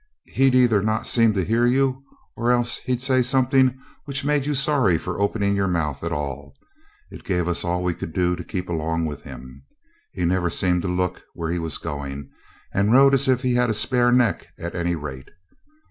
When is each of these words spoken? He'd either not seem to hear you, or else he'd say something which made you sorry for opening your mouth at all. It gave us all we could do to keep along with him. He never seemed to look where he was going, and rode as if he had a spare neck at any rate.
He'd 0.33 0.55
either 0.55 0.81
not 0.81 1.05
seem 1.05 1.33
to 1.33 1.43
hear 1.43 1.67
you, 1.67 2.03
or 2.35 2.51
else 2.51 2.77
he'd 2.77 3.03
say 3.03 3.21
something 3.21 3.79
which 4.05 4.25
made 4.25 4.47
you 4.47 4.55
sorry 4.55 4.97
for 4.97 5.21
opening 5.21 5.55
your 5.55 5.67
mouth 5.67 6.03
at 6.03 6.11
all. 6.11 6.55
It 7.11 7.23
gave 7.23 7.47
us 7.47 7.63
all 7.63 7.83
we 7.83 7.93
could 7.93 8.11
do 8.11 8.35
to 8.35 8.43
keep 8.43 8.67
along 8.67 9.05
with 9.05 9.21
him. 9.21 9.61
He 10.11 10.25
never 10.25 10.49
seemed 10.49 10.81
to 10.81 10.87
look 10.87 11.21
where 11.35 11.51
he 11.51 11.59
was 11.59 11.77
going, 11.77 12.31
and 12.73 12.91
rode 12.91 13.13
as 13.13 13.27
if 13.27 13.43
he 13.43 13.53
had 13.53 13.69
a 13.69 13.75
spare 13.75 14.11
neck 14.11 14.47
at 14.57 14.73
any 14.73 14.95
rate. 14.95 15.29